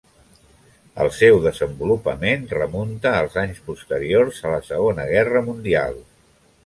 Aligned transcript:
El 1.03 1.09
seu 1.17 1.35
desenvolupament 1.43 2.47
a 2.49 2.57
remunta 2.59 3.11
als 3.19 3.37
anys 3.43 3.61
posteriors 3.69 4.41
a 4.47 4.55
la 4.55 4.67
Segona 4.71 5.07
Guerra 5.13 5.45
Mundial. 5.51 6.01